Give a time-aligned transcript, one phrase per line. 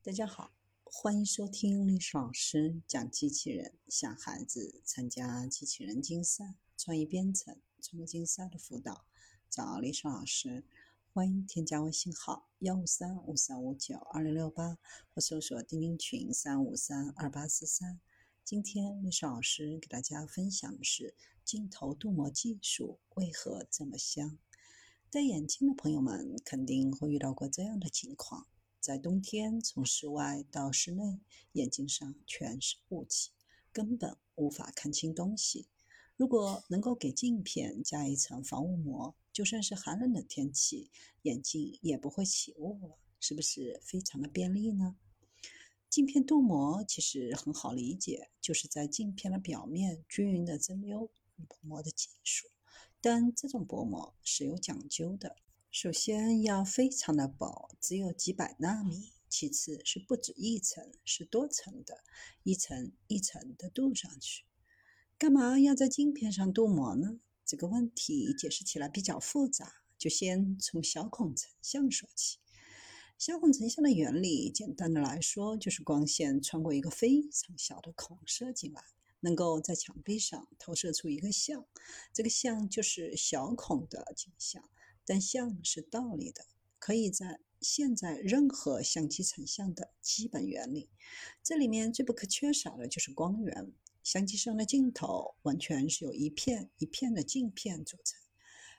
[0.00, 0.52] 大家好，
[0.84, 9.04] 欢迎收听历史老师讲机器人，想孩子参加机器人竞赛、创意编程、创客竞赛的辅导，
[9.50, 10.64] 找历史老师。
[11.12, 14.78] 欢迎添加微信号幺五三五三五九二零六八，
[15.12, 18.00] 或搜索钉钉群三五三二八四三。
[18.44, 24.38] 今天历史老师给大家分享的是镜头镀膜技术为何这么香？
[25.10, 28.46] 戴眼镜的朋友们肯定会遇到过这样的情况。
[28.80, 31.20] 在冬天，从室外到室内，
[31.52, 33.30] 眼镜上全是雾气，
[33.72, 35.66] 根本无法看清东西。
[36.16, 40.90] 如果能够给镜片加一层防雾膜，就算是寒冷的天气，
[41.22, 44.96] 眼镜也不会起雾了，是不是非常的便利呢？
[45.88, 51.08] 镜片镀膜其实很好理解，就是在镜片的表面均匀的蒸馏
[51.46, 52.48] 薄膜的技术，
[53.00, 55.36] 但这种薄膜是有讲究的。
[55.80, 59.12] 首先要非常的薄，只有几百纳米。
[59.28, 62.02] 其次是不止一层，是多层的，
[62.42, 64.42] 一层一层的镀上去。
[65.16, 67.20] 干嘛要在镜片上镀膜呢？
[67.44, 72.38] 这个问题解释起来比较复杂，就先从小孔成像说起。
[73.16, 78.82] 小孔成像的原理，简单的来说，就是光线穿过一个非常小的孔射进来，
[79.20, 81.64] 能够在墙壁上投射出一个像，
[82.12, 84.68] 这个像就是小孔的镜像。
[85.08, 86.44] 但像是倒立的，
[86.78, 90.90] 可以在现在任何相机成像的基本原理。
[91.42, 93.72] 这里面最不可缺少的就是光源。
[94.04, 98.20] 相机上的镜头完全是由一片一片的镜片组成。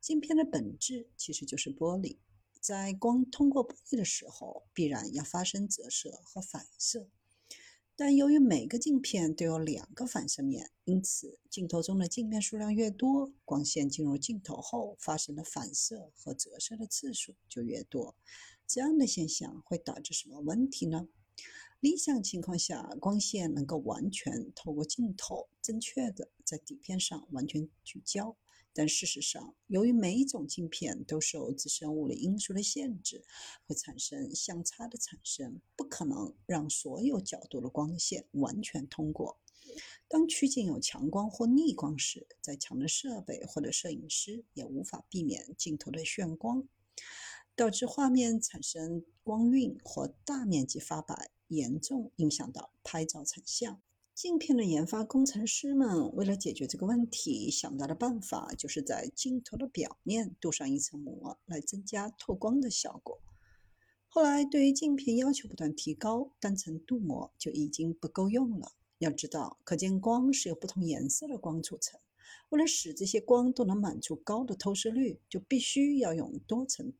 [0.00, 2.16] 镜片的本质其实就是玻璃，
[2.58, 7.10] 在光通过玻璃的时候，必然要发生折射和反射。
[7.96, 18.16] 但由于每个镜片都有两个反射面，因此镜头中的镜片数量越多，光线进入镜头后发生的反射和折射的次数就越多。
[18.66, 21.06] 这样的现象会导致什么问题呢？
[21.78, 28.36] 理想情况下，光线能够完全透过镜头，正确的在底片上完全聚焦。
[28.76, 33.24] 但事实上，由于每一种镜片都受自身物理因素的限制，
[33.68, 39.38] 会产生相差的产生，不可能让所有角度的光线完全通过。
[40.08, 46.68] 当取景有强光或逆光时，再强的设备或者摄影师也无法避免镜头的眩光，
[47.56, 53.80] 导致画面产生光晕或大面积发白，严重影响到拍照成像。
[54.14, 63.18] 镜片的研发工程师们为了解决这个问题，想到的办法就是在镜头的表面镀上一层膜，来增加透光的效果。
[64.06, 68.74] 后来，对于镜片要求不断提高，单层镀膜就已经不够用了。
[68.98, 71.98] 要知道，可见光是由不同颜色的光组成，
[72.50, 76.92] 为了使这些光都能满足高的透射率，就必须要用多层。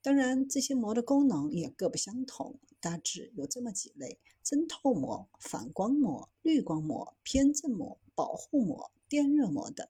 [0.00, 2.58] 当然，这些膜的功能也各不相同。
[2.80, 9.88] 大致有这么几类：增透膜、反光膜、滤光膜、偏振膜、保护膜、电热膜等。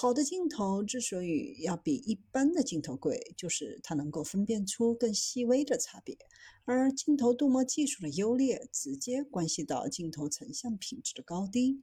[0.00, 6.16] 好的镜头之所以要比一般的镜头贵，就是它能够分辨出更细微的差别。
[6.64, 11.82] 而镜头镀膜技术的优劣，直接关系到镜头成像品质的高低。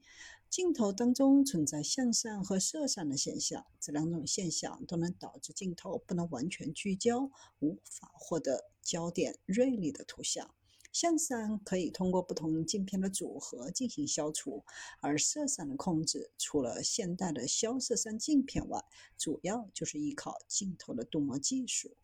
[0.50, 10.56] 镜头当中存在向散和射散的现象，这两种现象都能导致镜头不能完全聚焦，无法获得焦点锐利的图像。
[10.96, 14.64] 向散可以通过不同镜片的组合进行消除，
[15.02, 18.82] 而色散的控制除了现代的消色散镜片外，
[19.18, 21.98] 主要就是依靠镜头的镀膜技术。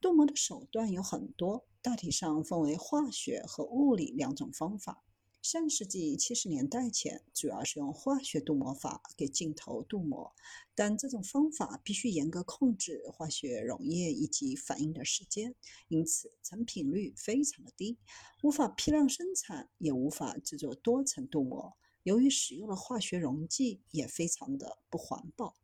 [0.00, 5.04] 镀膜的手段有很多，大体上分为化学和物理两种方法。
[5.44, 10.34] 上世纪七十年代前，主要是用化学镀膜法给镜头镀膜，
[10.74, 15.54] 但这种方法必须严格控制化学溶液以及反应的时间，
[15.88, 17.98] 因此成品率非常的低，
[18.42, 21.76] 无法批量生产，也无法制作多层镀膜。
[22.04, 25.54] 由于使用的化学溶剂也非常的不环保，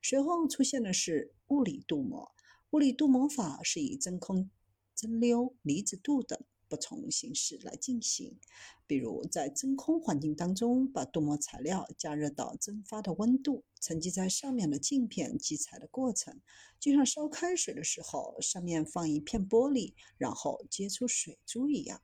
[0.00, 2.32] 随后出现的是物理镀膜。
[2.70, 4.50] 物理镀膜法是以真空
[4.94, 6.42] 蒸馏、离子镀等。
[6.68, 8.38] 不同形式来进行，
[8.86, 16.40] 比如在真空环境当中，把镀膜材料加热到蒸发的温度，沉积在上面的镜片积材的过程，
[16.78, 22.02] 就像烧开水的时候，上面放一片玻璃，然后接出水珠一样。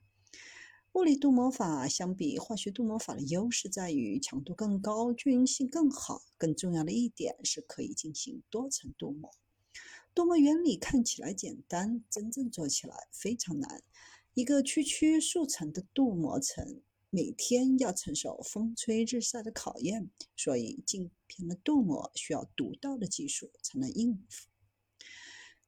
[0.95, 6.21] 物理镀膜法相比化学镀膜法的优势在于强度更高，均匀性更好。
[6.37, 9.31] 更重要的一点是可以进行多层镀膜。
[10.13, 13.83] 镀膜原理看起来简单，真正做起来非常难。
[14.35, 16.81] 一个区区数层的镀膜层，
[17.11, 24.49] 每天要承受风吹日晒的考验，所以镜片的镀膜需要独到的技术才能应付。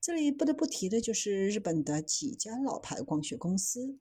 [0.00, 3.98] 这里不得不提的就是日本的几家老牌光学公司。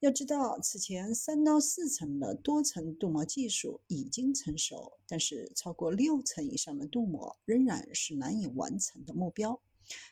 [0.00, 9.62] 要知道，此前三到四层的多层镀膜技术已经成熟，但是超过六层以上的镀膜仍然是难以完成的目标。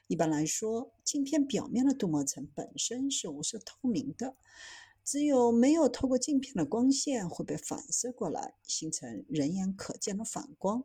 [0.07, 4.37] 一般来说，镜片表面的镀膜层本身是无色透明的，
[5.05, 10.85] 只有没有透过镜片的光线会被反射过来，形成人眼可见的反光。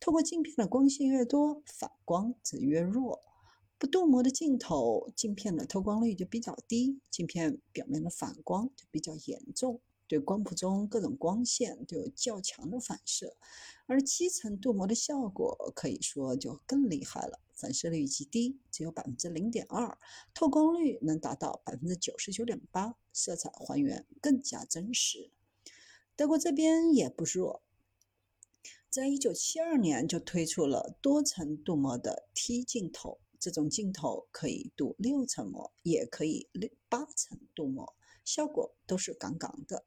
[0.00, 3.20] 透过镜片的光线越多，反光则越弱。
[3.78, 13.36] 不镀膜的镜头，镜片的透光率就比较低，镜片表面的反光就比较严重，对光谱中各种光线都有较强的反射。
[13.86, 19.98] 而七层镀膜的效果可以说就更厉害了，反射率极低，只有百分之零点二，
[20.32, 25.32] 透光率能达到百分之九十九点八，色彩还原更加真实。
[26.14, 27.62] 德国这边也不弱，
[28.88, 33.18] 在一九七二年就推出了多层镀膜的 T 镜头。
[33.40, 37.94] 这种镜头可以镀六层膜，也可以六八层镀膜，
[38.24, 39.84] 效果都是杠杠的，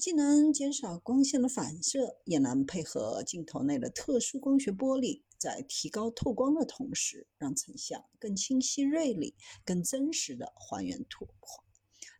[0.00, 11.62] 既能减少光线的反射，也能配合镜头内的特殊光学玻璃，在提高透光的同时，让成像更清晰锐利、更真实的还原图画。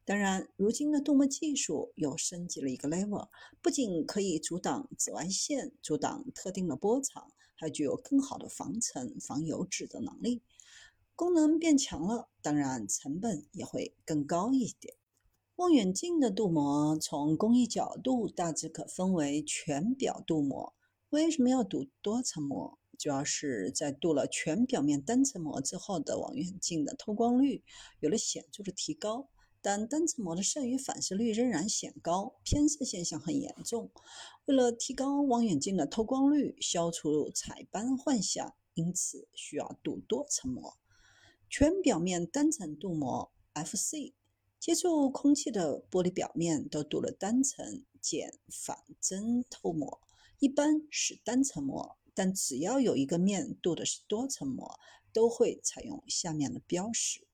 [0.05, 3.31] 当然，如今的镀膜技术又升级了一个 level，
[3.63, 10.43] 不仅可以阻挡紫外线、阻挡特定的波长，还具有更好的防尘、防油脂的能力。
[11.17, 14.95] 功能变强了，当然成本也会更高一点。
[15.61, 20.75] 望远镜的镀膜从工艺角度大致可分为全表镀膜。
[21.11, 22.79] 为什么要镀多层膜？
[22.99, 27.63] 主要是在镀了全表面单层膜之后的望远镜的透光率
[27.99, 29.29] 有了显著的提高，
[29.61, 33.91] 但单层膜的剩余反射率仍然显高，偏色现象很严重。
[34.47, 40.79] 为了提高望远镜的透光率，消除彩斑幻想，因此需要镀多层膜。
[41.51, 44.15] 全表面单层镀膜 （FC）
[44.61, 50.03] 接触空气的玻璃表面都镀了单层减反针透膜，
[50.39, 54.79] 一般是单层膜，但只要有一个面镀的是多层膜，
[55.15, 57.27] 都会采用下面的标识：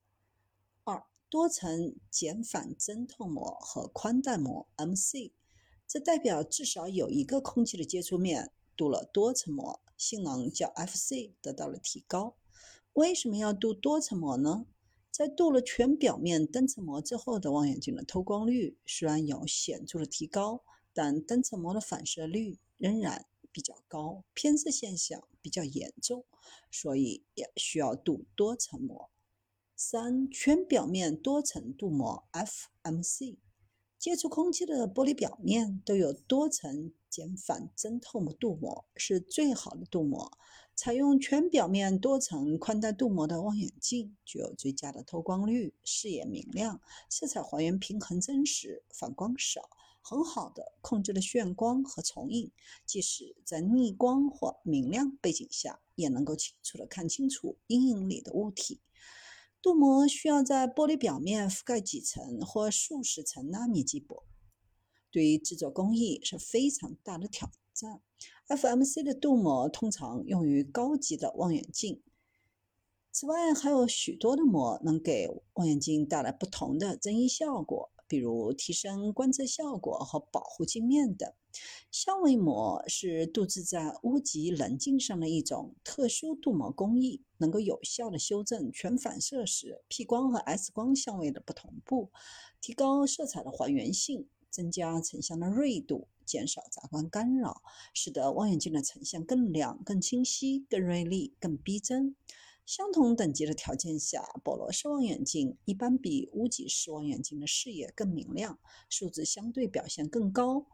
[0.85, 5.33] 二、多层减反增透膜和宽带膜 （MC），
[5.85, 12.37] 这代表至少有一个空气的接触面镀了多层膜，性能较 FC 得到了提高。
[12.93, 14.65] 为什么要镀多层膜呢？
[15.11, 20.63] 在镀了全表面单层膜之后的望远镜的透光率虽然有显著的提高，
[20.93, 26.25] 但单层膜的反射率仍然比较高，偏色现象比较严重，
[26.69, 29.09] 所以也需要镀多层膜。
[29.75, 33.37] 三、全表面多层镀膜 （FMC）
[34.07, 40.31] 接触空气的玻璃表面都有多层减反针透膜镀膜，是最好的镀膜。
[40.77, 49.69] 采用全表面多层宽带镀膜的望远镜，具有最佳的透光率、视野明亮、色彩还原平衡真实、反光少，
[50.01, 52.49] 很好的控制了眩光和重影。
[52.85, 58.79] 即使在逆光或明亮背景下，也能够清楚的看清楚阴影里的物体。
[59.67, 64.23] 镀膜需要在玻璃表面覆盖几层或数十层纳米级薄，
[65.11, 68.01] 对于制作工艺是非常大的挑战。
[68.47, 72.01] FMC 的镀膜通常用于高级的望远镜。
[73.11, 81.31] 此外，还有许多的膜能给望远镜带来不同的增益效果，比如提升观测效果和保护镜面等。
[81.91, 92.11] 相位膜是镀制在无极棱镜上的一种特殊镀膜工艺，能够有效的修正全反射时 P 光和 S 光相位的不同步，
[92.61, 96.07] 提高色彩的还原性，增加成像的锐度。
[96.27, 97.61] 减少杂光干扰，
[97.93, 102.17] 使得望远镜的成像更亮、更清晰、更锐利、更逼真。
[102.67, 108.59] 相同等级的条件下，保罗式望远镜一般比屋脊式望远镜的视野更明亮，
[108.89, 110.67] 数字相对表现更高。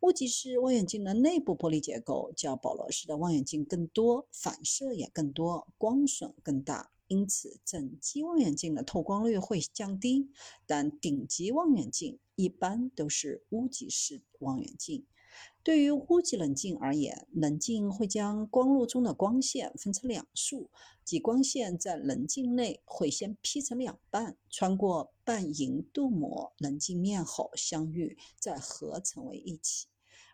[0.00, 6.92] 屋脊式望远镜的内部玻璃结构较保罗式的望远镜更多，反射也更多，光损更大。
[7.06, 10.28] 因此，整机望远镜的透光率会降低，
[10.66, 15.06] 但顶级望远镜一般都是屋脊式望远镜。
[15.62, 20.70] 对于无极棱镜而言，棱镜会将光路中的光线分成两束，
[21.04, 29.86] 即光线在棱镜内会先劈成两半，穿过半银镀膜棱镜面后相遇，再合成为一起。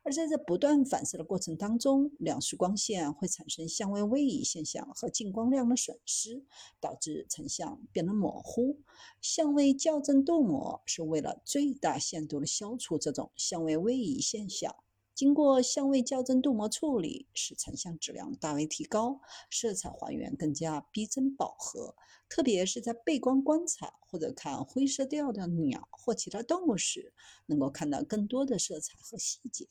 [0.04, 6.44] 而在这不断反射的过程当中，两束光线会产生相位位移现象和进光量的损失，
[6.80, 8.78] 导致成像变得模糊。
[9.20, 14.76] 相位校正镀膜是为了最大限度地消除这种相位位移现象。
[15.16, 21.96] 经过相位校正镀膜处理，使成像质量大为提高，色彩还原更加逼真饱和。
[22.28, 27.14] 特别是在背光观察或者看灰色调的鸟或其他动物时，
[27.46, 29.66] 能够看到更多的色彩和细节。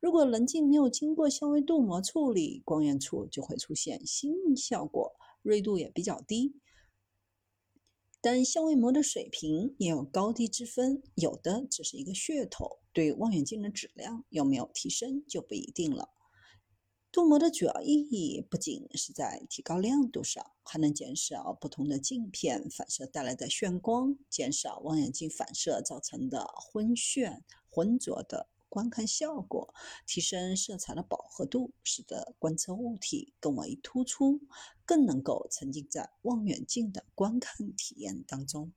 [0.00, 6.56] 如果棱镜没有经过相位镀膜处理，光源处就会出现新效果，锐度也比较低。
[8.20, 16.08] 但相位膜的水平也有高低之分，有的只是一个噱头，对望远镜的质量有没有提升就不一定了。
[17.12, 28.48] 镀膜的主要意义不仅是在提高亮度上，还能减少不同的镜片反射带来的眩光，减少望远镜反射造成的昏眩、浑浊的。
[28.68, 29.72] 观看效果，
[30.06, 34.40] 提升色彩的饱和度，使得观测物体更为突出，
[34.84, 38.72] 更能够沉浸在望远镜的观看体验当中。